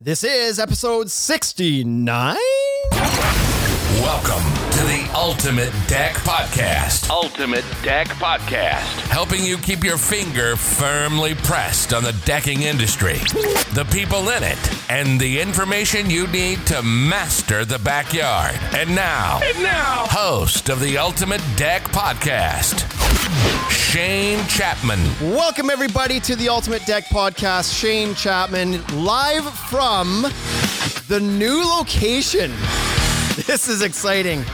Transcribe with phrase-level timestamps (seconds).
[0.00, 2.36] This is episode 69.
[4.00, 7.10] Welcome to the Ultimate Deck Podcast.
[7.10, 8.80] Ultimate Deck Podcast.
[9.08, 13.14] Helping you keep your finger firmly pressed on the decking industry,
[13.74, 18.54] the people in it, and the information you need to master the backyard.
[18.76, 22.84] And now, And now, host of the Ultimate Deck Podcast,
[23.70, 25.00] Shane Chapman.
[25.20, 27.74] Welcome, everybody, to the Ultimate Deck Podcast.
[27.78, 30.26] Shane Chapman, live from
[31.08, 32.52] the new location.
[33.46, 34.44] This is exciting.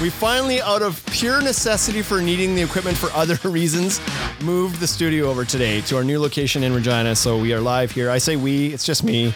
[0.00, 4.00] We finally, out of pure necessity for needing the equipment for other reasons,
[4.40, 7.16] moved the studio over today to our new location in Regina.
[7.16, 8.08] So we are live here.
[8.08, 9.34] I say we, it's just me.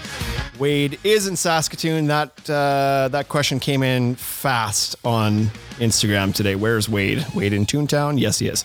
[0.60, 2.06] Wade is in Saskatoon.
[2.06, 5.46] That uh, that question came in fast on
[5.80, 6.54] Instagram today.
[6.54, 7.26] Where's Wade?
[7.34, 8.20] Wade in Toontown?
[8.20, 8.64] Yes, he is.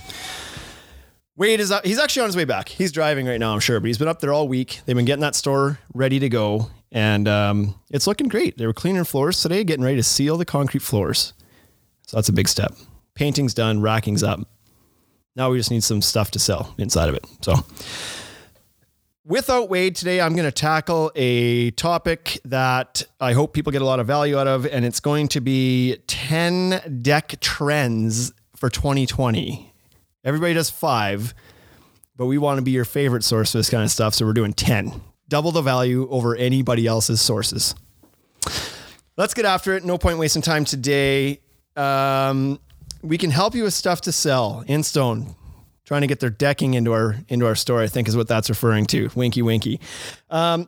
[1.36, 1.84] Wade is up.
[1.84, 2.70] He's actually on his way back.
[2.70, 4.82] He's driving right now, I'm sure, but he's been up there all week.
[4.86, 8.59] They've been getting that store ready to go, and um, it's looking great.
[8.59, 11.34] They were cleaning floors today, getting ready to seal the concrete floors.
[12.08, 12.73] So that's a big step.
[13.13, 14.39] Painting's done, racking's up.
[15.36, 17.25] Now we just need some stuff to sell inside of it.
[17.41, 17.53] So,
[19.25, 23.85] without Wade today, I'm going to tackle a topic that I hope people get a
[23.85, 29.72] lot of value out of, and it's going to be 10 deck trends for 2020.
[30.23, 31.33] Everybody does five,
[32.16, 34.16] but we want to be your favorite source for this kind of stuff.
[34.16, 35.02] So we're doing 10.
[35.28, 37.75] Double the value over anybody else's sources.
[39.17, 39.83] Let's get after it.
[39.83, 41.41] No point wasting time today.
[41.78, 42.59] Um,
[43.02, 45.36] we can help you with stuff to sell Instone.
[45.86, 48.50] Trying to get their decking into our into our store, I think is what that's
[48.50, 49.09] referring to.
[49.16, 49.80] Winky winky.
[50.30, 50.67] Um,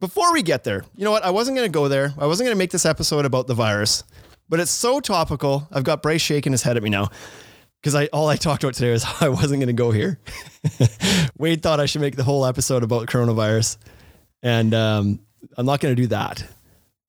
[0.00, 1.22] before we get there, you know what?
[1.22, 2.14] I wasn't going to go there.
[2.18, 4.02] I wasn't going to make this episode about the virus,
[4.48, 5.68] but it's so topical.
[5.70, 7.10] I've got Bryce shaking his head at me now
[7.82, 10.18] because I all I talked about today was how I wasn't going to go here.
[11.36, 13.76] Wade thought I should make the whole episode about coronavirus,
[14.42, 15.20] and um,
[15.58, 16.46] I'm not going to do that.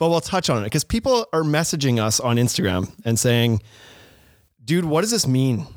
[0.02, 3.62] But we'll touch on it because people are messaging us on Instagram and saying,
[4.66, 5.68] "Dude, what does this mean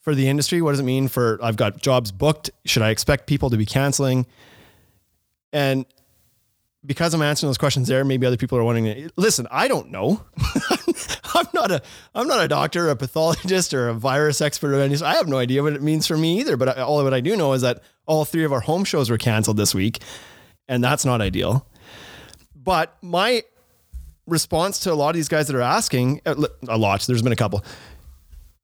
[0.00, 0.62] for the industry?
[0.62, 2.48] What does it mean for I've got jobs booked?
[2.64, 4.24] Should I expect people to be canceling?"
[5.52, 5.84] And
[6.86, 9.10] because I'm answering those questions there, maybe other people are wondering.
[9.16, 10.22] Listen, I don't know.
[11.34, 11.82] I'm not a
[12.14, 15.06] I'm not a doctor, a pathologist, or a virus expert or anything.
[15.06, 16.56] I have no idea what it means for me either.
[16.56, 19.18] But all what I do know is that all three of our home shows were
[19.18, 20.00] canceled this week,
[20.66, 21.66] and that's not ideal.
[22.54, 23.42] But my
[24.26, 26.34] response to a lot of these guys that are asking uh,
[26.68, 27.64] a lot, there's been a couple.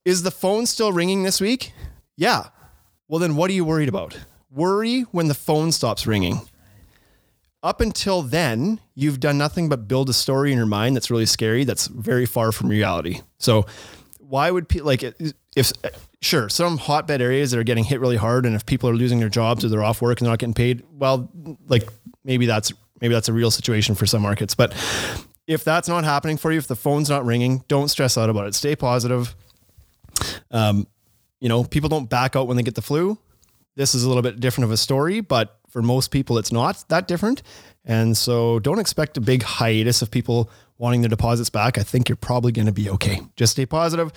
[0.04, 1.72] Is the phone still ringing this week?
[2.16, 2.48] Yeah.
[3.08, 4.18] Well, then what are you worried about?
[4.50, 6.40] Worry when the phone stops ringing
[7.62, 11.26] up until then, you've done nothing but build a story in your mind that's really
[11.26, 13.20] scary, that's very far from reality.
[13.38, 13.66] So,
[14.18, 15.02] why would people like
[15.54, 15.72] if
[16.20, 19.20] sure some hotbed areas that are getting hit really hard, and if people are losing
[19.20, 21.30] their jobs or they're off work and they're not getting paid, well,
[21.66, 21.88] like
[22.24, 24.54] maybe that's maybe that's a real situation for some markets.
[24.54, 24.74] But
[25.47, 28.47] if that's not happening for you, if the phone's not ringing, don't stress out about
[28.47, 28.54] it.
[28.54, 29.34] Stay positive.
[30.50, 30.86] Um,
[31.41, 33.19] you know, people don't back out when they get the flu.
[33.75, 36.84] This is a little bit different of a story, but for most people, it's not
[36.88, 37.42] that different.
[37.84, 41.78] And so don't expect a big hiatus of people wanting their deposits back.
[41.78, 43.20] I think you're probably going to be okay.
[43.34, 44.12] Just stay positive,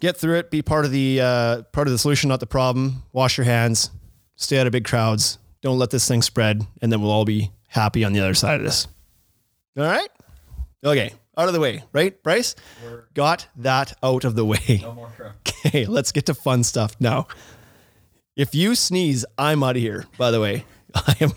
[0.00, 3.04] get through it, be part of the uh, part of the solution, not the problem.
[3.12, 3.90] Wash your hands,
[4.34, 5.38] stay out of big crowds.
[5.62, 8.60] Don't let this thing spread, and then we'll all be happy on the other side
[8.60, 8.86] of this.
[9.76, 10.08] All right.
[10.84, 12.54] Okay, out of the way, right, Bryce?
[13.14, 14.84] Got that out of the way.
[15.66, 17.26] Okay, let's get to fun stuff now.
[18.36, 20.04] If you sneeze, I'm out of here.
[20.16, 20.64] By the way,
[20.94, 21.32] I am,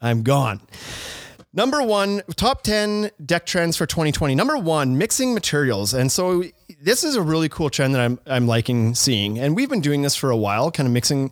[0.00, 0.60] I'm gone.
[1.52, 4.34] Number one, top 10 deck trends for 2020.
[4.34, 5.94] Number one, mixing materials.
[5.94, 6.42] And so
[6.80, 9.38] this is a really cool trend that I'm, I'm liking seeing.
[9.38, 11.30] And we've been doing this for a while, kind of mixing.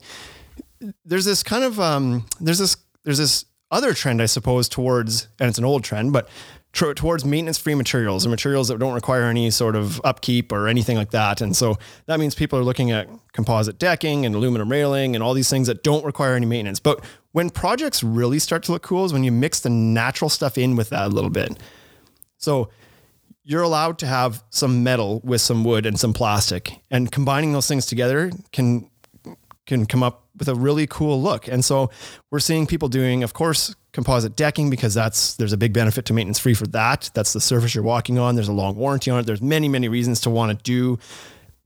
[1.04, 5.48] There's this kind of, um, there's this, there's this other trend, I suppose, towards, and
[5.48, 6.28] it's an old trend, but
[6.72, 10.68] tr- towards maintenance free materials and materials that don't require any sort of upkeep or
[10.68, 11.40] anything like that.
[11.40, 11.76] And so
[12.06, 15.66] that means people are looking at composite decking and aluminum railing and all these things
[15.66, 16.80] that don't require any maintenance.
[16.80, 20.58] But when projects really start to look cool is when you mix the natural stuff
[20.58, 21.58] in with that a little bit.
[22.38, 22.70] So
[23.42, 27.66] you're allowed to have some metal with some wood and some plastic and combining those
[27.66, 28.88] things together can
[29.66, 31.46] can come up with a really cool look.
[31.46, 31.90] And so
[32.32, 36.12] we're seeing people doing, of course, composite decking because that's there's a big benefit to
[36.12, 37.10] maintenance free for that.
[37.14, 38.34] That's the surface you're walking on.
[38.34, 39.26] There's a long warranty on it.
[39.26, 40.98] There's many, many reasons to want to do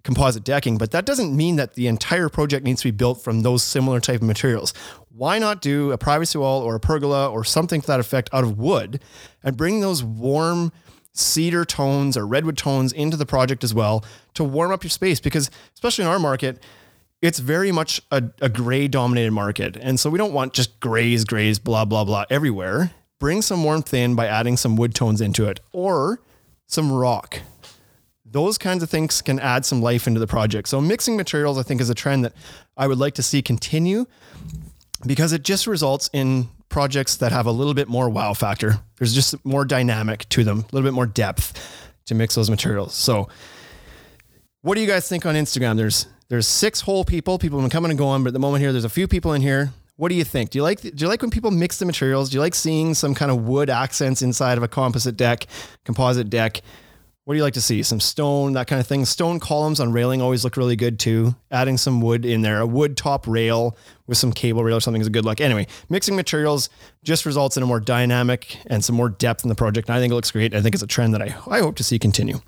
[0.02, 3.40] composite decking, but that doesn't mean that the entire project needs to be built from
[3.40, 4.74] those similar type of materials.
[5.08, 8.44] Why not do a privacy wall or a pergola or something to that effect out
[8.44, 9.02] of wood
[9.42, 10.72] and bring those warm
[11.12, 14.04] cedar tones or redwood tones into the project as well
[14.34, 15.20] to warm up your space?
[15.20, 16.62] Because especially in our market,
[17.24, 19.78] it's very much a, a gray dominated market.
[19.80, 22.90] And so we don't want just grays, grays, blah, blah, blah everywhere.
[23.18, 26.20] Bring some warmth in by adding some wood tones into it or
[26.66, 27.40] some rock.
[28.26, 30.68] Those kinds of things can add some life into the project.
[30.68, 32.34] So mixing materials, I think, is a trend that
[32.76, 34.04] I would like to see continue
[35.06, 38.80] because it just results in projects that have a little bit more wow factor.
[38.98, 41.58] There's just more dynamic to them, a little bit more depth
[42.04, 42.92] to mix those materials.
[42.92, 43.30] So
[44.60, 45.78] what do you guys think on Instagram?
[45.78, 47.38] There's there's six whole people.
[47.38, 49.32] People have been coming and going, but at the moment here, there's a few people
[49.32, 49.72] in here.
[49.96, 50.50] What do you think?
[50.50, 52.30] Do you like do you like when people mix the materials?
[52.30, 55.46] Do you like seeing some kind of wood accents inside of a composite deck,
[55.84, 56.62] composite deck?
[57.24, 57.82] What do you like to see?
[57.82, 59.06] Some stone, that kind of thing.
[59.06, 61.34] Stone columns on railing always look really good too.
[61.50, 65.00] Adding some wood in there, a wood top rail with some cable rail or something
[65.00, 65.40] is a good look.
[65.40, 66.68] Anyway, mixing materials
[67.02, 69.88] just results in a more dynamic and some more depth in the project.
[69.88, 70.54] And I think it looks great.
[70.54, 72.40] I think it's a trend that I, I hope to see continue.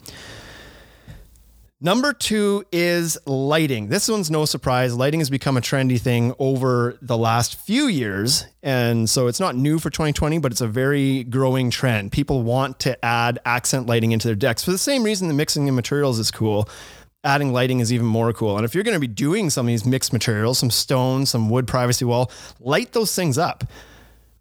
[1.78, 3.88] Number two is lighting.
[3.88, 4.94] This one's no surprise.
[4.94, 8.46] Lighting has become a trendy thing over the last few years.
[8.62, 12.12] And so it's not new for 2020, but it's a very growing trend.
[12.12, 15.68] People want to add accent lighting into their decks for the same reason the mixing
[15.68, 16.66] of materials is cool.
[17.24, 18.56] Adding lighting is even more cool.
[18.56, 21.50] And if you're going to be doing some of these mixed materials, some stone, some
[21.50, 23.64] wood privacy wall, light those things up.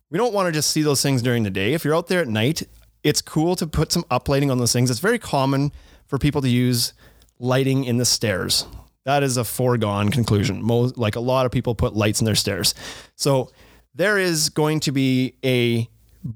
[0.10, 1.74] We don't want to just see those things during the day.
[1.74, 2.64] If you're out there at night,
[3.04, 4.90] it's cool to put some uplighting on those things.
[4.90, 5.74] It's very common
[6.08, 6.94] for people to use
[7.40, 8.66] lighting in the stairs.
[9.04, 10.64] That is a foregone conclusion.
[10.64, 12.74] Most, like a lot of people put lights in their stairs.
[13.16, 13.52] So
[13.94, 15.88] there is going to be a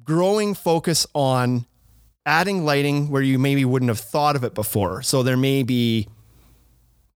[0.04, 1.66] growing focus on
[2.26, 5.02] adding lighting where you maybe wouldn't have thought of it before.
[5.02, 6.08] So there may be,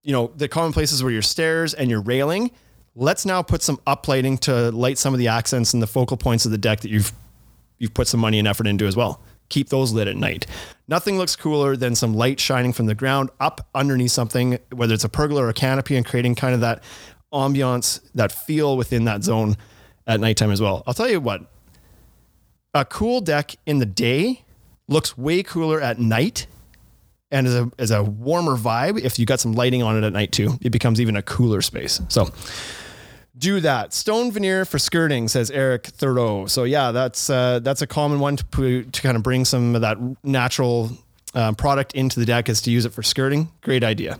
[0.02, 2.50] you know, the common places where your stairs and your railing.
[2.96, 6.44] Let's now put some uplighting to light some of the accents and the focal points
[6.46, 7.12] of the deck that you've
[7.78, 10.46] you've put some money and effort into as well keep those lit at night.
[10.88, 15.04] Nothing looks cooler than some light shining from the ground up underneath something, whether it's
[15.04, 16.82] a pergola or a canopy, and creating kind of that
[17.32, 19.56] ambiance, that feel within that zone
[20.06, 20.82] at nighttime as well.
[20.86, 21.50] I'll tell you what,
[22.74, 24.44] a cool deck in the day
[24.88, 26.46] looks way cooler at night
[27.30, 29.00] and as a, as a warmer vibe.
[29.00, 31.62] If you got some lighting on it at night too, it becomes even a cooler
[31.62, 32.00] space.
[32.08, 32.30] So,
[33.36, 33.92] do that.
[33.92, 36.46] Stone veneer for skirting, says Eric Thoreau.
[36.46, 39.74] So yeah, that's uh, that's a common one to put, to kind of bring some
[39.74, 40.90] of that natural
[41.34, 43.50] uh, product into the deck is to use it for skirting.
[43.60, 44.18] Great idea.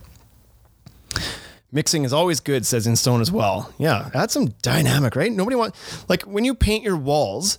[1.70, 3.72] Mixing is always good, says Instone as well.
[3.78, 5.32] Yeah, add some dynamic, right?
[5.32, 5.75] Nobody want
[6.08, 7.58] like when you paint your walls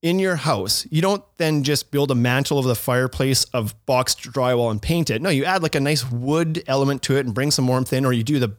[0.00, 4.20] in your house, you don't then just build a mantle over the fireplace of boxed
[4.20, 5.20] drywall and paint it.
[5.20, 8.06] No, you add like a nice wood element to it and bring some warmth in,
[8.06, 8.54] or you do the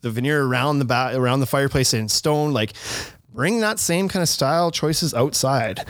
[0.00, 2.52] the veneer around the ba- around the fireplace in stone.
[2.52, 2.72] Like
[3.32, 5.86] bring that same kind of style choices outside.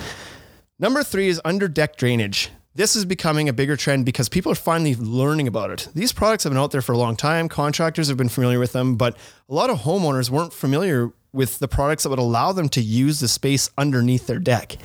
[0.79, 2.51] Number three is under deck drainage.
[2.75, 5.89] This is becoming a bigger trend because people are finally learning about it.
[5.95, 7.49] These products have been out there for a long time.
[7.49, 9.15] Contractors have been familiar with them, but
[9.49, 13.21] a lot of homeowners weren't familiar with the products that would allow them to use
[13.21, 14.79] the space underneath their deck.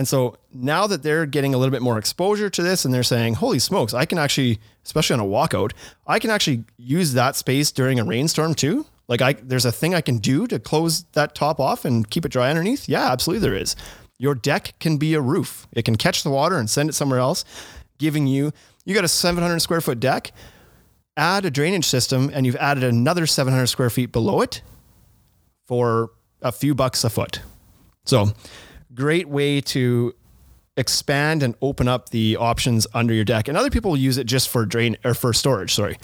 [0.00, 3.02] And so now that they're getting a little bit more exposure to this and they're
[3.02, 5.72] saying, holy smokes, I can actually, especially on a walkout,
[6.06, 8.86] I can actually use that space during a rainstorm too.
[9.08, 12.24] Like I there's a thing I can do to close that top off and keep
[12.24, 12.88] it dry underneath.
[12.88, 13.76] Yeah, absolutely there is.
[14.16, 15.66] Your deck can be a roof.
[15.70, 17.44] It can catch the water and send it somewhere else,
[17.98, 18.52] giving you
[18.86, 20.32] you got a 700 square foot deck,
[21.18, 24.62] add a drainage system and you've added another 700 square feet below it
[25.68, 27.42] for a few bucks a foot.
[28.06, 28.32] So,
[28.94, 30.14] great way to
[30.76, 33.48] expand and open up the options under your deck.
[33.48, 35.74] And other people use it just for drain or for storage.
[35.74, 35.98] Sorry.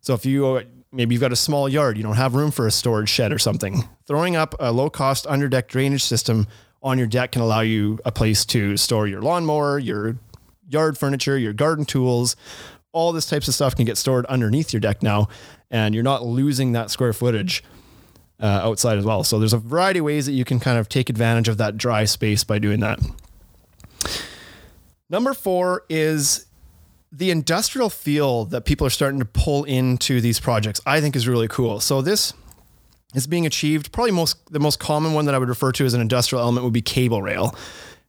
[0.00, 0.62] So if you
[0.92, 3.38] maybe you've got a small yard, you don't have room for a storage shed or
[3.38, 6.46] something, throwing up a low cost under deck drainage system
[6.82, 10.16] on your deck can allow you a place to store your lawnmower, your
[10.68, 12.36] yard furniture, your garden tools.
[12.92, 15.28] All this types of stuff can get stored underneath your deck now,
[15.70, 17.62] and you're not losing that square footage
[18.40, 19.24] uh, outside as well.
[19.24, 21.76] So there's a variety of ways that you can kind of take advantage of that
[21.76, 23.00] dry space by doing that.
[25.08, 26.46] Number four is
[27.12, 30.80] the industrial feel that people are starting to pull into these projects.
[30.84, 31.80] I think is really cool.
[31.80, 32.34] So this
[33.14, 33.92] is being achieved.
[33.92, 36.64] Probably most the most common one that I would refer to as an industrial element
[36.64, 37.54] would be cable rail.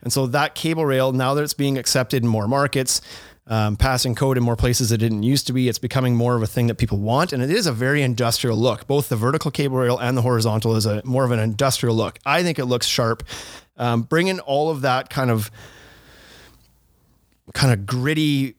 [0.01, 3.01] And so that cable rail, now that it's being accepted in more markets,
[3.47, 5.69] um, passing code in more places it didn't used to be.
[5.69, 8.57] It's becoming more of a thing that people want, and it is a very industrial
[8.57, 8.87] look.
[8.87, 12.19] Both the vertical cable rail and the horizontal is a more of an industrial look.
[12.25, 13.23] I think it looks sharp.
[13.77, 15.51] Um, bringing all of that kind of
[17.53, 18.55] kind of gritty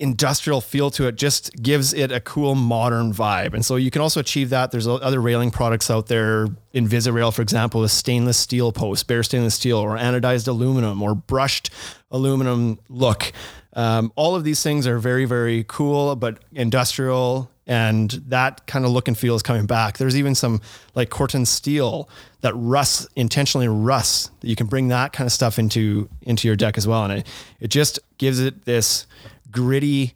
[0.00, 3.52] industrial feel to it just gives it a cool modern vibe.
[3.52, 4.70] And so you can also achieve that.
[4.70, 6.48] There's other railing products out there.
[6.74, 11.70] Invisirail, for example, is stainless steel post, bare stainless steel, or anodized aluminum, or brushed
[12.10, 13.30] aluminum look.
[13.74, 18.90] Um, all of these things are very, very cool, but industrial And that kind of
[18.90, 19.96] look and feel is coming back.
[19.96, 20.60] There's even some
[20.96, 22.08] like Corten steel
[22.40, 26.56] that rusts intentionally rusts that you can bring that kind of stuff into into your
[26.56, 27.04] deck as well.
[27.04, 27.26] And it
[27.60, 29.06] it just gives it this
[29.52, 30.14] gritty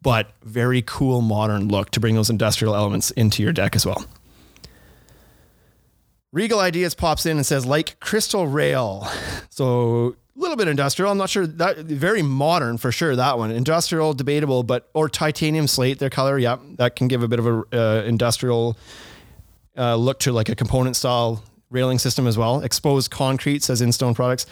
[0.00, 4.02] but very cool modern look to bring those industrial elements into your deck as well.
[6.32, 9.06] Regal Ideas pops in and says, like Crystal Rail.
[9.50, 11.12] So little bit industrial.
[11.12, 13.14] I'm not sure that very modern for sure.
[13.14, 16.38] That one industrial, debatable, but or titanium slate, their color.
[16.38, 18.76] Yeah, that can give a bit of a uh, industrial
[19.76, 22.60] uh, look to like a component style railing system as well.
[22.60, 24.46] Exposed concrete says Instone Products.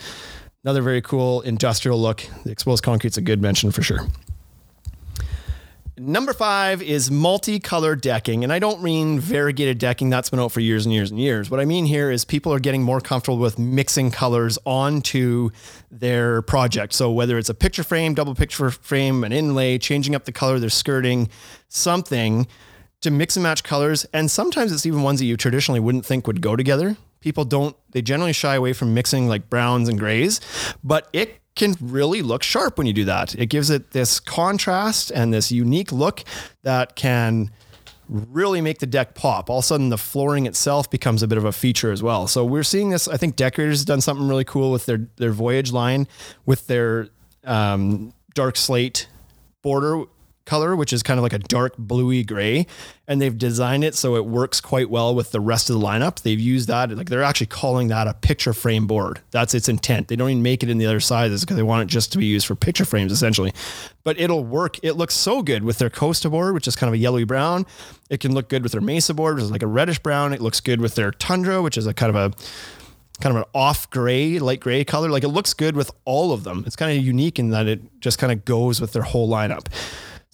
[0.64, 2.24] Another very cool industrial look.
[2.44, 4.00] The exposed concrete's a good mention for sure.
[5.98, 8.44] Number five is multicolored decking.
[8.44, 10.10] And I don't mean variegated decking.
[10.10, 11.50] That's been out for years and years and years.
[11.50, 15.50] What I mean here is people are getting more comfortable with mixing colors onto
[15.90, 16.92] their project.
[16.92, 20.58] So whether it's a picture frame, double picture frame, an inlay, changing up the color
[20.60, 21.28] their skirting,
[21.68, 22.46] something
[23.00, 24.06] to mix and match colors.
[24.12, 26.96] And sometimes it's even ones that you traditionally wouldn't think would go together.
[27.20, 30.40] People don't, they generally shy away from mixing like browns and grays,
[30.84, 33.34] but it can really look sharp when you do that.
[33.34, 36.24] It gives it this contrast and this unique look
[36.62, 37.50] that can
[38.08, 39.50] really make the deck pop.
[39.50, 42.26] All of a sudden, the flooring itself becomes a bit of a feature as well.
[42.26, 43.06] So we're seeing this.
[43.06, 46.08] I think Deckorators has done something really cool with their their Voyage line
[46.46, 47.08] with their
[47.44, 49.08] um, dark slate
[49.62, 50.04] border
[50.48, 52.66] color, which is kind of like a dark bluey gray.
[53.06, 56.22] And they've designed it so it works quite well with the rest of the lineup.
[56.22, 59.20] They've used that, like they're actually calling that a picture frame board.
[59.30, 60.08] That's its intent.
[60.08, 62.18] They don't even make it in the other sizes because they want it just to
[62.18, 63.52] be used for picture frames essentially.
[64.04, 64.78] But it'll work.
[64.82, 67.66] It looks so good with their Costa board, which is kind of a yellowy brown.
[68.10, 70.32] It can look good with their Mesa board, which is like a reddish brown.
[70.32, 72.36] It looks good with their Tundra, which is a kind of a
[73.20, 75.08] kind of an off gray, light gray color.
[75.08, 76.64] Like it looks good with all of them.
[76.66, 79.66] It's kind of unique in that it just kind of goes with their whole lineup.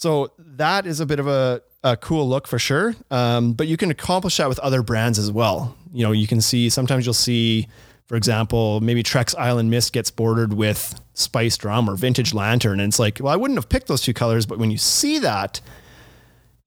[0.04, 2.94] So that is a bit of a, a cool look for sure.
[3.11, 5.75] Um, but you can accomplish that with other brands as well.
[5.94, 7.68] You know, you can see sometimes you'll see,
[8.04, 12.80] for example, maybe Trex Island Mist gets bordered with Spiced Rum or Vintage Lantern.
[12.80, 15.18] And it's like, well, I wouldn't have picked those two colors, but when you see
[15.20, 15.62] that,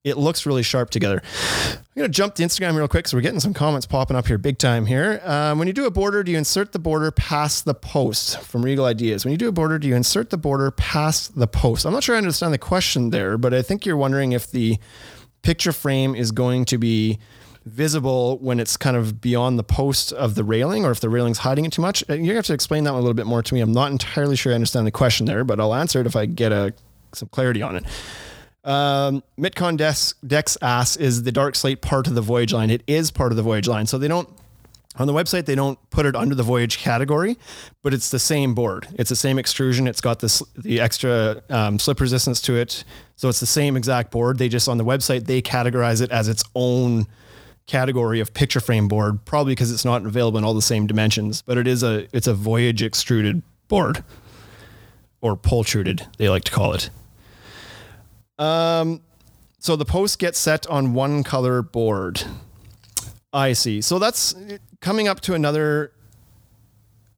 [0.07, 1.21] it looks really sharp together.
[1.73, 3.07] I'm going to jump to Instagram real quick.
[3.07, 5.21] So we're getting some comments popping up here big time here.
[5.23, 8.63] Um, when you do a border, do you insert the border past the post from
[8.63, 9.25] Regal Ideas?
[9.25, 11.85] When you do a border, do you insert the border past the post?
[11.85, 14.77] I'm not sure I understand the question there, but I think you're wondering if the
[15.41, 17.19] picture frame is going to be
[17.65, 21.39] visible when it's kind of beyond the post of the railing or if the railing's
[21.39, 22.01] hiding it too much.
[22.09, 23.59] Uh, You're going to have to explain that one a little bit more to me.
[23.59, 26.25] I'm not entirely sure I understand the question there, but I'll answer it if I
[26.25, 26.73] get a,
[27.13, 27.83] some clarity on it.
[28.67, 32.69] Um, Mitcon Dex, Dex Ass is the dark slate part of the Voyage line.
[32.69, 33.87] It is part of the Voyage line.
[33.87, 34.27] So they don't,
[34.97, 37.37] on the website, they don't put it under the Voyage category,
[37.81, 38.89] but it's the same board.
[38.95, 39.87] It's the same extrusion.
[39.87, 42.83] It's got this, the extra um, slip resistance to it.
[43.15, 44.37] So it's the same exact board.
[44.37, 47.07] They just, on the website, they categorize it as its own
[47.67, 51.41] category of picture frame board, probably because it's not available in all the same dimensions,
[51.41, 54.03] but it is a, it's a Voyage extruded board
[55.21, 56.89] or pultruded, they like to call it.
[58.39, 59.01] Um,
[59.59, 62.23] so the post gets set on one color board.
[63.33, 63.81] I see.
[63.81, 64.35] So that's
[64.81, 65.91] coming up to another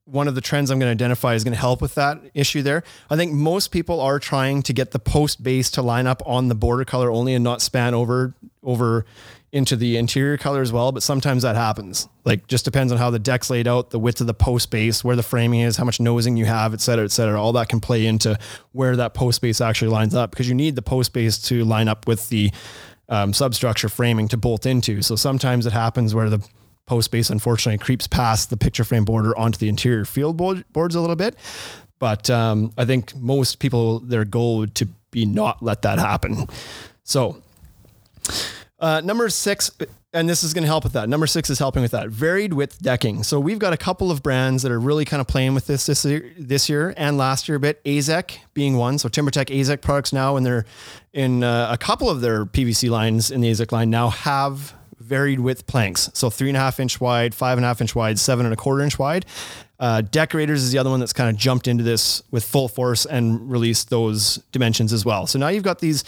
[0.05, 2.63] one of the trends I'm going to identify is going to help with that issue
[2.63, 2.83] there.
[3.09, 6.47] I think most people are trying to get the post base to line up on
[6.47, 8.33] the border color only and not span over
[8.63, 9.05] over
[9.51, 12.07] into the interior color as well, but sometimes that happens.
[12.23, 15.03] Like just depends on how the deck's laid out, the width of the post base,
[15.03, 17.41] where the framing is, how much nosing you have, et cetera, et cetera.
[17.41, 18.37] All that can play into
[18.73, 21.87] where that post base actually lines up because you need the post base to line
[21.87, 22.51] up with the
[23.09, 25.01] um, substructure framing to bolt into.
[25.01, 26.47] So sometimes it happens where the
[26.85, 30.93] post base unfortunately creeps past the picture frame border onto the interior field board, boards
[30.93, 31.35] a little bit.
[31.97, 36.45] But um, I think most people, their goal would to be not let that happen.
[37.03, 37.41] So
[38.79, 39.71] uh, number six,
[40.13, 41.09] and this is going to help with that.
[41.09, 42.09] Number six is helping with that.
[42.09, 43.23] Varied width decking.
[43.23, 45.85] So we've got a couple of brands that are really kind of playing with this
[45.85, 47.83] this year, this year and last year a bit.
[47.83, 48.97] Azek being one.
[48.97, 50.65] So TimberTech Azek products now, and they're
[51.13, 55.39] in uh, a couple of their PVC lines in the Azek line now have varied
[55.39, 56.09] width planks.
[56.13, 58.53] So three and a half inch wide, five and a half inch wide, seven and
[58.53, 59.25] a quarter inch wide.
[59.79, 63.05] Uh, Deckorators is the other one that's kind of jumped into this with full force
[63.05, 65.25] and released those dimensions as well.
[65.25, 66.03] So now you've got these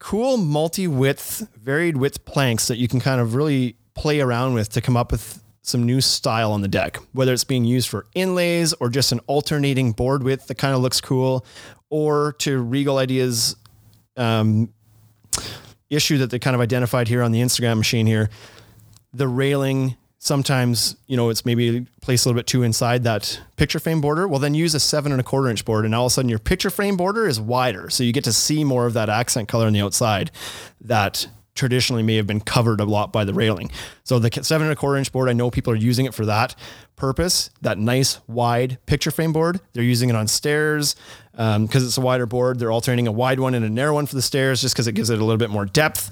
[0.00, 4.80] cool multi-width, varied width planks that you can kind of really play around with to
[4.80, 8.72] come up with some new style on the deck, whether it's being used for inlays
[8.74, 11.44] or just an alternating board width that kind of looks cool,
[11.90, 13.54] or to Regal Ideas
[14.16, 14.72] um,
[15.90, 18.30] issue that they kind of identified here on the Instagram machine here,
[19.12, 23.80] the railing sometimes you know it's maybe placed a little bit too inside that picture
[23.80, 24.28] frame border.
[24.28, 26.28] Well then use a seven and a quarter inch board and all of a sudden
[26.28, 27.90] your picture frame border is wider.
[27.90, 30.30] So you get to see more of that accent color on the outside
[30.82, 33.70] that traditionally may have been covered a lot by the railing.
[34.04, 36.26] So the seven and a quarter inch board i know people are using it for
[36.26, 36.54] that
[36.96, 39.58] purpose that nice wide picture frame board.
[39.72, 40.96] They're using it on stairs
[41.32, 42.58] because um, it's a wider board.
[42.58, 44.92] They're alternating a wide one and a narrow one for the stairs just because it
[44.92, 46.10] gives it a little bit more depth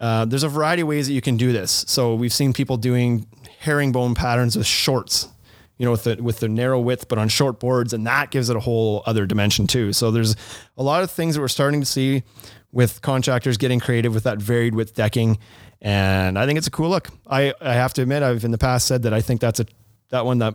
[0.00, 1.84] uh, there's a variety of ways that you can do this.
[1.88, 3.26] So we've seen people doing
[3.60, 5.28] herringbone patterns with shorts,
[5.76, 8.48] you know, with the with the narrow width, but on short boards, and that gives
[8.50, 9.92] it a whole other dimension too.
[9.92, 10.36] So there's
[10.76, 12.22] a lot of things that we're starting to see
[12.70, 15.38] with contractors getting creative with that varied width decking,
[15.80, 17.08] and I think it's a cool look.
[17.26, 19.66] I I have to admit, I've in the past said that I think that's a
[20.10, 20.54] that one that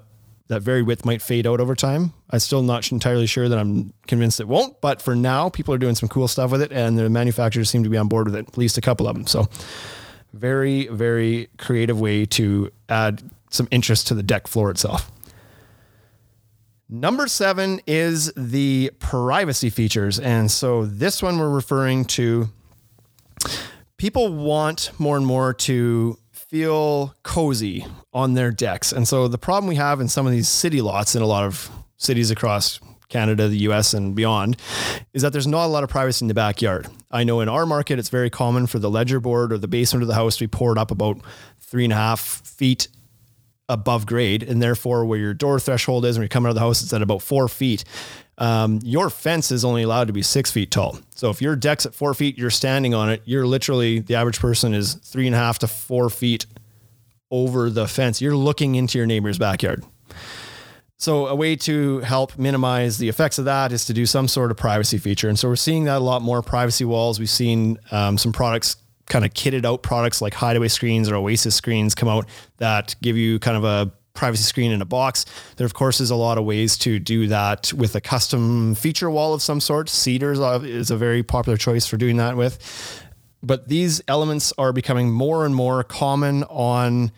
[0.54, 2.14] that very width might fade out over time.
[2.30, 5.80] I'm still not entirely sure that I'm convinced it won't, but for now, people are
[5.80, 8.36] doing some cool stuff with it, and the manufacturers seem to be on board with
[8.36, 9.26] it, at least a couple of them.
[9.26, 9.48] So
[10.34, 15.12] very, very creative way to add some interest to the deck floor itself.
[16.90, 20.20] Number seven is the privacy features.
[20.20, 22.50] And so this one we're referring to
[23.98, 26.18] people want more and more to
[26.54, 27.84] feel cozy
[28.14, 28.92] on their decks.
[28.92, 31.46] And so the problem we have in some of these city lots in a lot
[31.46, 32.80] of cities across
[33.10, 34.58] Canada, the US, and beyond,
[35.14, 36.86] is that there's not a lot of privacy in the backyard.
[37.10, 40.04] I know in our market, it's very common for the ledger board or the basement
[40.04, 41.20] of the house to be poured up about
[41.60, 42.88] three and a half feet
[43.68, 44.44] above grade.
[44.44, 46.94] And therefore, where your door threshold is when you come out of the house, it's
[46.94, 47.84] at about four feet.
[48.38, 51.00] Um, your fence is only allowed to be six feet tall.
[51.16, 54.40] So if your deck's at four feet, you're standing on it, you're literally, the average
[54.40, 56.46] person is three and a half to four feet
[57.30, 58.22] over the fence.
[58.22, 59.84] You're looking into your neighbor's backyard.
[60.98, 64.52] So a way to help minimize the effects of that is to do some sort
[64.52, 65.28] of privacy feature.
[65.28, 67.20] And so we're seeing that a lot more privacy walls.
[67.20, 68.78] We've seen um, some products
[69.10, 72.26] kind of kitted out products like hideaway screens or oasis screens come out
[72.58, 75.26] that give you kind of a privacy screen in a box.
[75.58, 79.10] There, of course, is a lot of ways to do that with a custom feature
[79.10, 79.90] wall of some sort.
[79.90, 83.02] Cedars is a very popular choice for doing that with.
[83.42, 87.12] But these elements are becoming more and more common on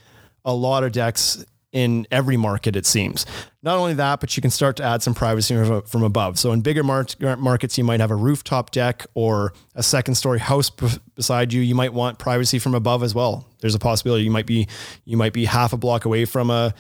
[0.44, 1.46] a lot of decks
[1.76, 3.26] in every market, it seems.
[3.62, 5.54] Not only that, but you can start to add some privacy
[5.86, 6.40] from above.
[6.40, 10.40] So in bigger mar- markets, you might have a rooftop deck or a second story
[10.40, 11.62] house b- beside you.
[11.62, 13.46] You might want privacy from above as well.
[13.60, 14.70] There's a possibility you might be
[15.04, 16.74] you might be half a block away from a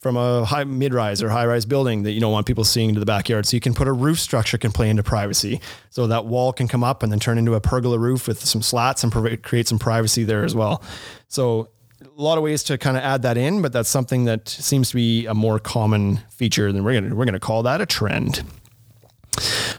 [0.00, 3.06] from a high mid-rise or high-rise building that you don't want people seeing into the
[3.06, 3.44] backyard.
[3.44, 5.60] So you can put a roof structure can play into privacy.
[5.90, 8.62] So that wall can come up and then turn into a pergola roof with some
[8.62, 10.82] slats and create some privacy there as well.
[11.28, 11.68] So
[12.06, 14.90] a lot of ways to kind of add that in, but that's something that seems
[14.90, 16.66] to be a more common feature.
[16.66, 18.42] And we're gonna we're gonna call that a trend.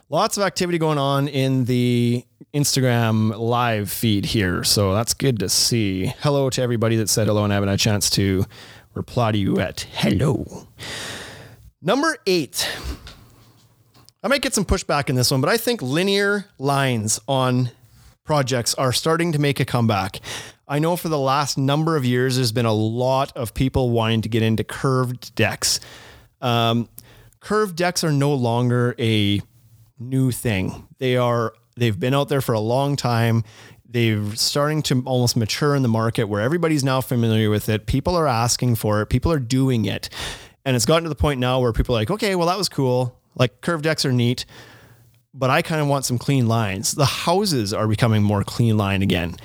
[0.09, 5.49] Lots of activity going on in the Instagram live feed here, so that's good to
[5.49, 6.13] see.
[6.19, 8.45] Hello to everybody that said hello and haven't had a chance to
[8.93, 10.67] reply to you at hello.
[11.81, 12.69] Number eight.
[14.23, 17.71] I might get some pushback in this one, but I think linear lines on
[18.23, 20.19] projects are starting to make a comeback.
[20.67, 24.21] I know for the last number of years, there's been a lot of people wanting
[24.21, 25.79] to get into curved decks.
[26.41, 26.89] Um,
[27.39, 29.41] curved decks are no longer a
[29.99, 30.87] new thing.
[30.99, 33.43] They are they've been out there for a long time.
[33.87, 37.85] They're starting to almost mature in the market where everybody's now familiar with it.
[37.85, 39.07] People are asking for it.
[39.07, 40.09] People are doing it.
[40.65, 42.69] And it's gotten to the point now where people are like, okay, well, that was
[42.69, 43.19] cool.
[43.35, 44.45] Like curved decks are neat,
[45.33, 46.93] but I kind of want some clean lines.
[46.93, 49.35] The houses are becoming more clean line again.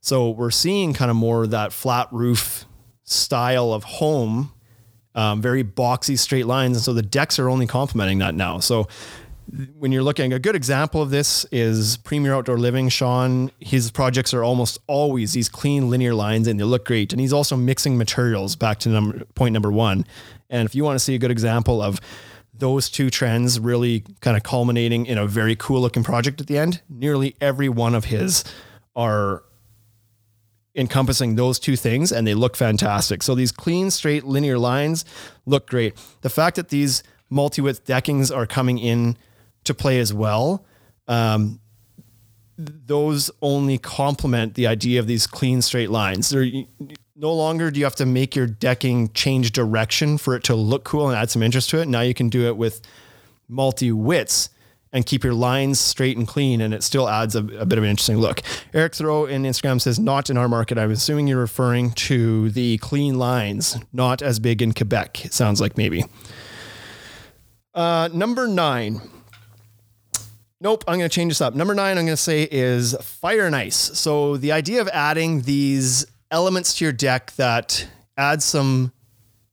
[0.00, 2.64] So we're seeing kind of more that flat roof
[3.04, 4.52] style of home,
[5.14, 6.76] um, very boxy straight lines.
[6.76, 8.58] And so the decks are only complementing that now.
[8.58, 8.88] So
[9.78, 12.88] when you're looking, a good example of this is Premier Outdoor Living.
[12.88, 17.12] Sean, his projects are almost always these clean linear lines and they look great.
[17.12, 20.04] And he's also mixing materials back to number, point number one.
[20.50, 22.00] And if you want to see a good example of
[22.58, 26.58] those two trends really kind of culminating in a very cool looking project at the
[26.58, 28.44] end, nearly every one of his
[28.94, 29.42] are
[30.74, 33.22] encompassing those two things and they look fantastic.
[33.22, 35.04] So these clean, straight, linear lines
[35.46, 35.94] look great.
[36.20, 39.16] The fact that these multi-width deckings are coming in
[39.64, 40.64] to play as well,
[41.08, 41.60] um,
[42.58, 46.30] those only complement the idea of these clean, straight lines.
[46.30, 46.46] They're,
[47.16, 50.84] no longer do you have to make your decking change direction for it to look
[50.84, 51.88] cool and add some interest to it.
[51.88, 52.82] Now you can do it with
[53.48, 54.50] multi widths
[54.92, 57.84] and keep your lines straight and clean, and it still adds a, a, bit of
[57.84, 58.40] an interesting look.
[58.72, 60.78] Eric Thoreau in Instagram says, not in our market.
[60.78, 65.60] I'm assuming you're referring to the clean lines, not as big in Quebec, it sounds
[65.60, 66.04] like maybe.
[67.74, 69.00] Uh, number nine.
[70.60, 71.54] Nope, I'm going to change this up.
[71.54, 73.76] Number nine, I'm going to say is fire and ice.
[73.76, 77.86] So the idea of adding these elements to your deck that
[78.16, 78.92] add some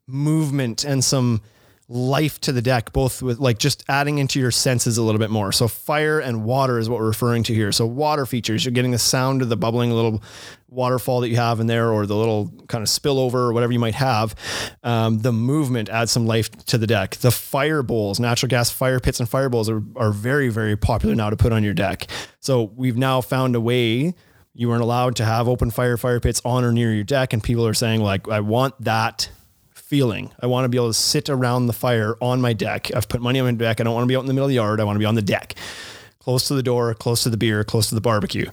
[0.07, 1.41] movement and some
[1.89, 5.29] life to the deck, both with like just adding into your senses a little bit
[5.29, 5.51] more.
[5.51, 7.71] So fire and water is what we're referring to here.
[7.71, 10.23] So water features, you're getting the sound of the bubbling little
[10.69, 13.79] waterfall that you have in there, or the little kind of spillover or whatever you
[13.79, 14.33] might have.
[14.81, 17.17] Um, the movement adds some life to the deck.
[17.17, 21.13] The fire bowls, natural gas fire pits and fire bowls are, are very, very popular
[21.13, 22.07] now to put on your deck.
[22.39, 24.15] So we've now found a way
[24.53, 27.33] you weren't allowed to have open fire fire pits on or near your deck.
[27.33, 29.29] And people are saying like i want that
[29.73, 30.31] feeling.
[30.39, 32.89] I want to be able to sit around the fire on my deck.
[32.95, 33.79] I've put money on my deck.
[33.79, 34.79] I don't want to be out in the middle of the yard.
[34.79, 35.55] I want to be on the deck.
[36.19, 38.49] Close to the door close to the beer close to the barbecue.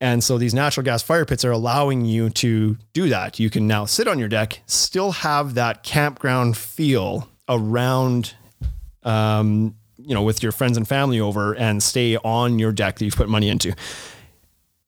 [0.00, 3.38] And so these natural gas fire pits are allowing you to do that.
[3.38, 8.34] You can now sit on your deck still have that campground feel around
[9.02, 13.04] um, you know with your friends and family over and stay on your deck that
[13.04, 13.74] you've put money into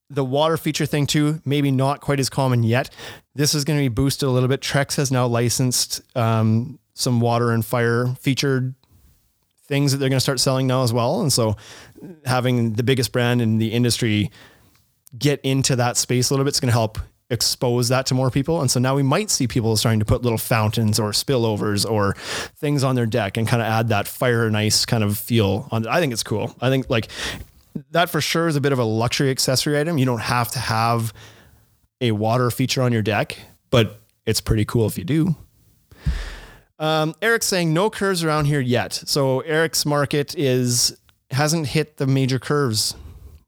[0.09, 2.91] the water feature thing too, maybe not quite as common yet.
[3.35, 4.61] This is going to be boosted a little bit.
[4.61, 8.75] Trex has now licensed um, some water and fire featured
[9.65, 11.21] things that they're going to start selling now as well.
[11.21, 11.57] And so
[12.25, 14.31] having the biggest brand in the industry
[15.19, 18.31] get into that space a little bit is going to help expose that to more
[18.31, 18.61] people.
[18.61, 22.15] And so now we might see people starting to put little fountains or spillovers or
[22.57, 25.67] things on their deck and kind of add that fire and ice kind of feel
[25.73, 25.87] on.
[25.89, 26.55] I think it's cool.
[26.61, 27.09] I think like
[27.91, 29.99] that for sure is a bit of a luxury accessory item.
[29.99, 31.13] You don't have to have
[32.01, 33.39] a water feature on your deck,
[33.71, 35.37] but it's pretty cool if you do.
[36.79, 38.93] Um, Eric's saying no curves around here yet.
[38.93, 40.97] So Eric's market is
[41.31, 42.95] hasn't hit the major curves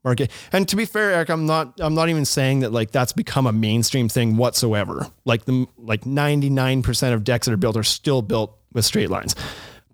[0.03, 0.31] market.
[0.51, 3.45] And to be fair, Eric, I'm not I'm not even saying that like that's become
[3.45, 5.07] a mainstream thing whatsoever.
[5.25, 9.35] Like the like 99% of decks that are built are still built with straight lines.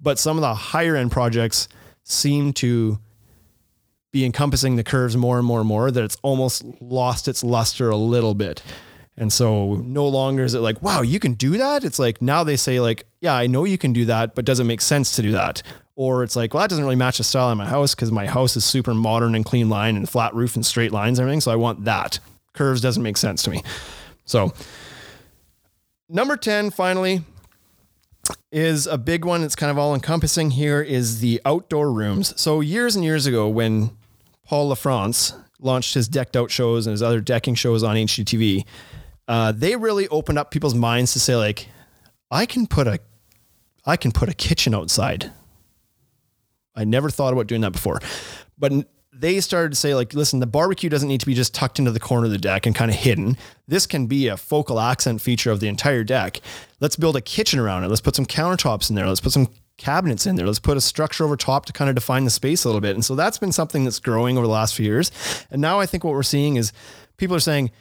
[0.02, 1.68] But some of the higher end projects
[2.04, 3.00] seem to
[4.16, 7.90] be encompassing the curves more and more and more that it's almost lost its luster
[7.90, 8.64] a little bit.
[9.18, 11.84] And so no longer is it like, wow, you can do that.
[11.84, 14.62] It's like now they say like, yeah, I know you can do that, but does
[14.62, 15.62] it make sense to do that?
[15.98, 18.26] Or it's like, well, that doesn't really match the style of my house because my
[18.26, 21.42] house is super modern and clean line and flat roof and straight lines and everything.
[21.42, 22.20] So I want that.
[22.54, 23.64] Curves doesn't make sense to me.
[24.24, 24.54] So
[26.08, 27.26] number 10, finally,
[28.50, 29.44] is a big one.
[29.44, 32.40] It's kind of all encompassing here is the outdoor rooms.
[32.40, 33.92] So years and years ago when
[34.46, 38.66] Paul LaFrance launched his decked out shows and his other decking shows on HGTV,
[39.28, 41.68] uh, they really opened up people's minds to say like,
[42.30, 43.00] I can put a,
[43.86, 45.32] I can put a kitchen outside.
[46.76, 48.00] I never thought about doing that before,
[48.58, 48.72] but
[49.14, 51.92] they started to say like, listen, the barbecue doesn't need to be just tucked into
[51.92, 53.38] the corner of the deck and kind of hidden.
[53.68, 56.42] This can be a focal accent feature of the entire deck.
[56.82, 57.88] Let's build a kitchen around it.
[57.88, 59.08] Let's put some countertops in there.
[59.08, 60.46] Let's put some cabinets in there.
[60.46, 62.96] Let's put a structure over top to kind of define the space a little bit.
[62.96, 65.12] And so that's been something that's growing over the last few years.
[65.52, 66.72] And now I think what we're seeing is
[67.18, 67.72] people are saying,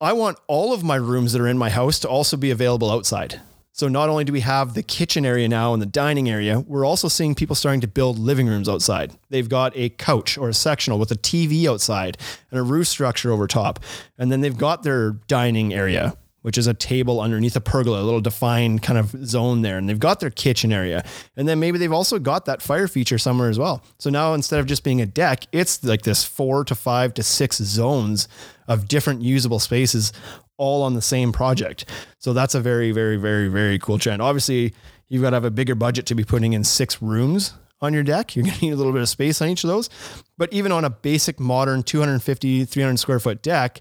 [0.00, 2.90] I want all of my rooms that are in my house to also be available
[2.90, 3.40] outside.
[3.74, 6.84] So not only do we have the kitchen area now and the dining area, we're
[6.84, 9.12] also seeing people starting to build living rooms outside.
[9.30, 12.18] They've got a couch or a sectional with a TV outside
[12.50, 13.80] and a roof structure over top.
[14.18, 18.04] And then they've got their dining area which is a table underneath a pergola, a
[18.04, 19.78] little defined kind of zone there.
[19.78, 21.04] And they've got their kitchen area.
[21.36, 23.82] And then maybe they've also got that fire feature somewhere as well.
[23.98, 27.22] So now instead of just being a deck, it's like this four to five to
[27.22, 28.28] six zones
[28.68, 30.12] of different usable spaces
[30.56, 31.84] all on the same project.
[32.18, 34.20] So that's a very, very, very, very cool trend.
[34.22, 34.74] Obviously,
[35.08, 38.02] you've got to have a bigger budget to be putting in six rooms on your
[38.02, 38.34] deck.
[38.34, 39.90] You're going to need a little bit of space on each of those.
[40.38, 43.80] But even on a basic modern 250, 300 square foot deck,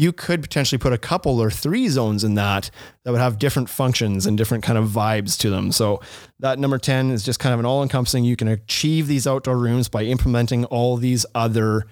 [0.00, 2.70] you could potentially put a couple or three zones in that
[3.04, 5.70] that would have different functions and different kind of vibes to them.
[5.70, 6.00] So
[6.38, 8.24] that number 10 is just kind of an all encompassing.
[8.24, 11.84] You can achieve these outdoor rooms by implementing all these other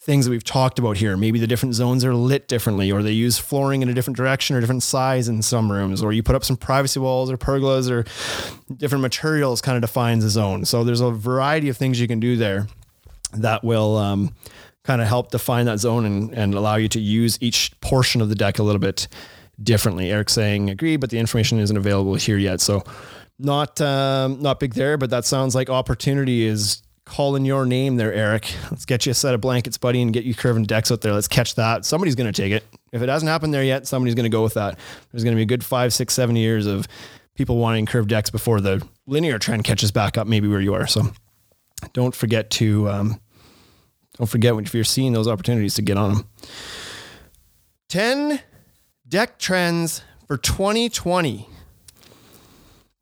[0.00, 1.16] things that we've talked about here.
[1.16, 4.54] Maybe the different zones are lit differently, or they use flooring in a different direction
[4.54, 7.90] or different size in some rooms, or you put up some privacy walls or pergolas
[7.90, 8.04] or
[8.72, 10.64] different materials kind of defines a zone.
[10.64, 12.68] So there's a variety of things you can do there
[13.32, 14.34] that will um,
[14.84, 18.28] kind of help define that zone and, and allow you to use each portion of
[18.28, 19.08] the deck a little bit
[19.62, 20.10] differently.
[20.10, 22.60] Eric saying agree, but the information isn't available here yet.
[22.60, 22.82] So
[23.38, 28.12] not um, not big there, but that sounds like opportunity is calling your name there,
[28.12, 28.54] Eric.
[28.70, 31.12] Let's get you a set of blankets, buddy, and get you curving decks out there.
[31.12, 31.84] Let's catch that.
[31.84, 32.64] Somebody's to take it.
[32.92, 34.78] If it hasn't happened there yet, somebody's to go with that.
[35.10, 36.86] There's to be a good five, six, seven years of
[37.34, 40.86] people wanting curved decks before the linear trend catches back up, maybe where you are.
[40.86, 41.10] So
[41.92, 43.20] don't forget to um,
[44.20, 46.28] don't forget if you're seeing those opportunities to get on them.
[47.88, 48.38] 10
[49.08, 51.48] deck trends for 2020.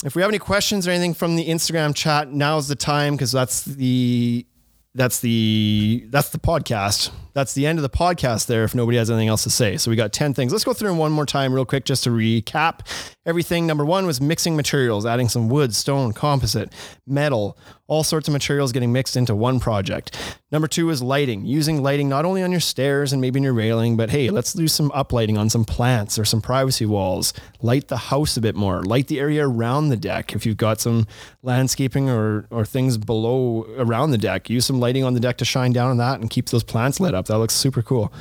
[0.05, 3.33] If we have any questions or anything from the Instagram chat, now's the time because
[3.33, 4.47] that's the
[4.95, 7.11] that's the that's the podcast.
[7.33, 9.77] That's the end of the podcast there if nobody has anything else to say.
[9.77, 10.53] So we got 10 things.
[10.53, 12.81] Let's go through them one more time, real quick, just to recap
[13.27, 13.67] everything.
[13.67, 16.73] Number one was mixing materials, adding some wood, stone, composite,
[17.07, 20.17] metal, all sorts of materials getting mixed into one project.
[20.53, 23.55] Number two is lighting, using lighting not only on your stairs and maybe in your
[23.55, 27.33] railing, but hey, let's do some uplighting on some plants or some privacy walls.
[27.61, 30.35] Light the house a bit more, light the area around the deck.
[30.35, 31.07] If you've got some
[31.43, 35.45] landscaping or, or things below around the deck, use some lighting on the deck to
[35.45, 37.27] shine down on that and keep those plants lit up.
[37.29, 38.13] That looks super cool.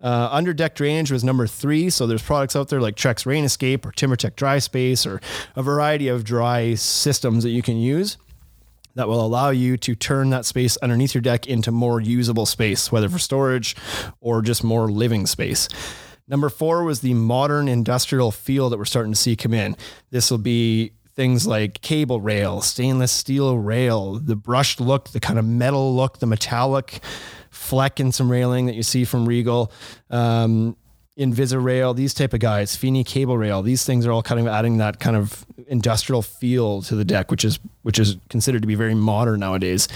[0.00, 1.88] Uh, under deck drainage was number three.
[1.88, 5.20] So there's products out there like Trex Rain Escape or TimberTech Dry Space or
[5.56, 8.18] a variety of dry systems that you can use
[8.96, 12.92] that will allow you to turn that space underneath your deck into more usable space,
[12.92, 13.74] whether for storage
[14.20, 15.68] or just more living space.
[16.28, 19.76] Number four was the modern industrial feel that we're starting to see come in.
[20.10, 25.38] This will be things like cable rail, stainless steel rail, the brushed look, the kind
[25.38, 27.00] of metal look, the metallic
[27.50, 29.72] fleck in some railing that you see from Regal.
[30.10, 30.76] Um,
[31.16, 34.78] Invisirail, these type of guys, Feeney Cable Rail, these things are all kind of adding
[34.78, 38.74] that kind of industrial feel to the deck, which is which is considered to be
[38.74, 39.86] very modern nowadays.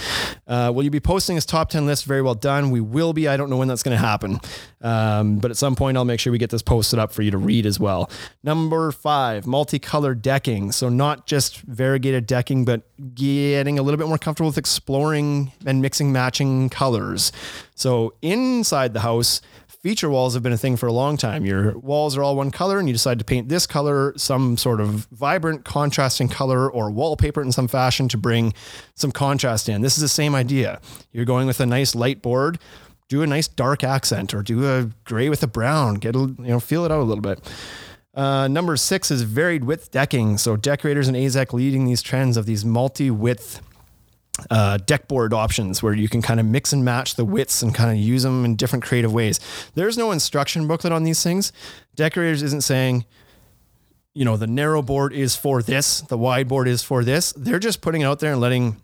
[0.47, 2.05] Uh, will you be posting this top ten list?
[2.05, 2.71] Very well done.
[2.71, 3.27] We will be.
[3.27, 4.39] I don't know when that's going to happen,
[4.81, 7.33] um, but at some point I'll make sure we get this posted up for you
[7.33, 8.11] to read as well.
[8.45, 10.71] Number five, multicolored decking.
[10.71, 12.83] So not just variegated decking, but
[13.17, 17.33] getting a little bit more comfortable with exploring and mixing matching colors.
[17.75, 19.41] So inside the house
[19.89, 21.47] feature walls have been a thing for a long time.
[21.47, 24.83] Your walls are all one color and you decide to paint this color, some sort
[24.83, 28.53] of vibrant contrasting color or wallpaper in some fashion to bring
[28.95, 29.81] some contrast in.
[29.81, 30.79] This is the same idea.
[31.11, 32.59] You're going with a nice light board,
[33.09, 36.35] do a nice dark accent or do a gray with a brown, get a, you
[36.39, 37.41] know, feel it out a little bit.
[38.13, 40.37] Uh, number six is varied width decking.
[40.37, 43.63] So Deckorators and AZEK leading these trends of these multi width
[44.51, 47.75] uh, deck board options where you can kind of mix and match the widths and
[47.75, 49.41] kind of use them in different creative ways.
[49.75, 51.53] There's no instruction booklet on these things.
[51.95, 53.05] Deckorators isn't saying,
[54.15, 57.33] you know, the narrow board is for this, the wide board is for this.
[57.33, 58.77] They're just putting it out there and letting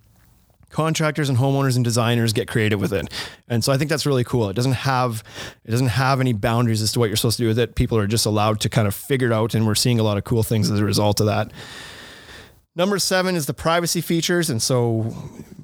[0.71, 3.09] contractors and homeowners and designers get creative with it.
[3.49, 4.49] And so I think that's really cool.
[4.51, 5.23] It doesn't have
[5.65, 7.77] it doesn't have any boundaries as to what you're supposed to do with it.
[7.77, 10.19] People are just allowed to kind of figure it out and we're seeing a lot
[10.19, 11.53] of cool things as a result of that.
[12.77, 14.51] Number seven is the privacy features.
[14.51, 15.15] And so,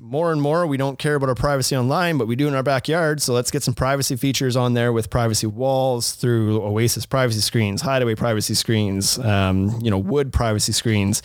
[0.01, 2.63] more and more, we don't care about our privacy online, but we do in our
[2.63, 3.21] backyard.
[3.21, 7.83] So, let's get some privacy features on there with privacy walls through Oasis privacy screens,
[7.83, 11.21] hideaway privacy screens, um, you know, wood privacy screens,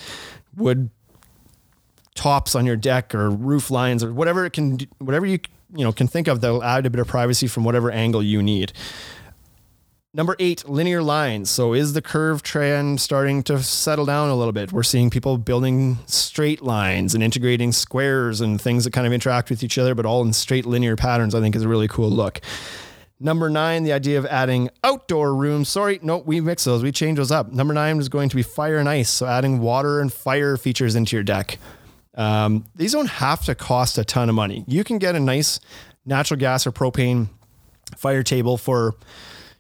[0.56, 0.90] wood
[2.16, 5.38] tops on your deck or roof lines or whatever it can, whatever you,
[5.76, 8.42] you know, can think of that'll add a bit of privacy from whatever angle you
[8.42, 8.74] need.
[10.16, 11.52] Number eight, linear lines.
[11.52, 14.72] So is the curve trend starting to settle down a little bit?
[14.72, 19.50] We're seeing people building straight lines and integrating squares and things that kind of interact
[19.50, 22.10] with each other, but all in straight linear patterns, I think is a really cool
[22.10, 22.40] look.
[23.20, 25.68] Number nine, the idea of adding outdoor rooms.
[25.68, 26.82] Sorry, no, we mix those.
[26.82, 27.52] We change those up.
[27.52, 29.10] Number nine is going to be fire and ice.
[29.10, 31.58] So adding water and fire features into your deck.
[32.14, 34.64] Um, these don't have to cost a ton of money.
[34.66, 35.60] You can get a nice
[36.06, 37.28] natural gas or propane
[37.98, 38.96] fire table for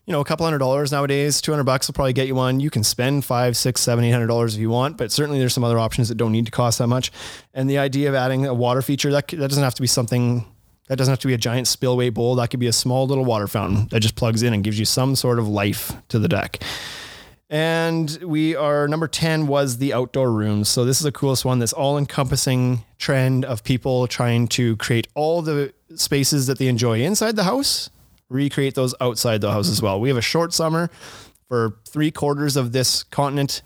[0.05, 2.59] you know, a couple hundred dollars nowadays, 200 bucks will probably get you one.
[2.59, 5.53] You can spend five, six, seven, eight hundred dollars if you want, but certainly there's
[5.53, 7.11] some other options that don't need to cost that much.
[7.53, 10.45] And the idea of adding a water feature that, that doesn't have to be something
[10.87, 12.35] that doesn't have to be a giant spillway bowl.
[12.35, 14.85] That could be a small little water fountain that just plugs in and gives you
[14.85, 16.61] some sort of life to the deck.
[17.49, 20.69] And we are number 10 was the outdoor rooms.
[20.69, 25.07] So this is the coolest one, this all encompassing trend of people trying to create
[25.15, 27.89] all the spaces that they enjoy inside the house
[28.29, 29.99] recreate those outside the house as well.
[29.99, 30.89] We have a short summer
[31.47, 33.61] for three quarters of this continent.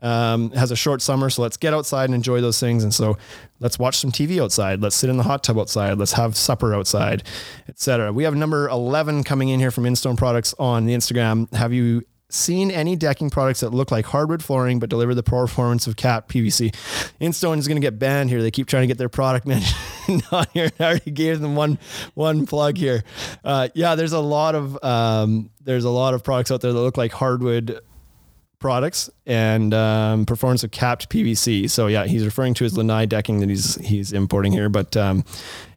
[0.00, 2.84] Um, has a short summer, so let's get outside and enjoy those things.
[2.84, 3.18] And so
[3.58, 4.80] let's watch some TV outside.
[4.80, 5.98] Let's sit in the hot tub outside.
[5.98, 7.24] Let's have supper outside,
[7.68, 8.12] etc.
[8.12, 11.52] We have number 11 coming in here from Instone Products on the Instagram.
[11.52, 15.86] Have you seen any decking products that look like hardwood flooring but deliver the performance
[15.86, 16.74] of capped PVC.
[17.20, 18.42] Instone is going to get banned here.
[18.42, 20.70] They keep trying to get their product mentioned on here.
[20.78, 21.78] I already gave them one
[22.14, 23.02] one plug here.
[23.44, 26.78] Uh, yeah, there's a lot of um, there's a lot of products out there that
[26.78, 27.80] look like hardwood
[28.58, 31.70] products and um, performance of capped PVC.
[31.70, 34.96] So yeah, he's referring to his lanai decking that he's he's importing here, but.
[34.96, 35.24] Um,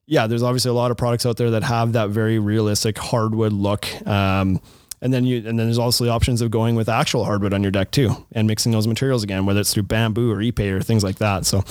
[0.08, 3.54] yeah, there's obviously a lot of products out there that have that very realistic hardwood
[3.54, 3.88] look.
[4.06, 4.60] Um,
[5.02, 7.62] and then you and then there's also the options of going with actual hardwood on
[7.62, 10.82] your deck too and mixing those materials again, whether it's through bamboo or ipe or
[10.82, 11.46] things like that.
[11.46, 11.64] So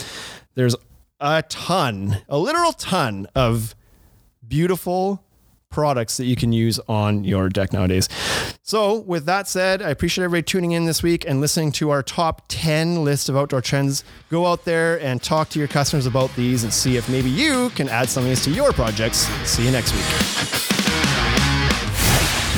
[0.55, 0.75] there's
[1.21, 3.75] a ton, a literal ton of
[4.47, 5.23] beautiful
[5.71, 8.09] products that you can use on your deck nowadays.
[8.63, 12.03] So, with that said, I appreciate everybody tuning in this week and listening to our
[12.03, 14.05] top 10 list of outdoor trends.
[14.31, 17.71] Go out there and talk to your customers about these and see if maybe you
[17.71, 19.19] can add some of these to your projects.
[19.49, 20.70] See you next week.